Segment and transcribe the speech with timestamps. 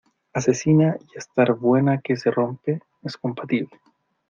[0.33, 2.81] asesina y estar buena que se rompe?
[3.03, 3.79] es compatible.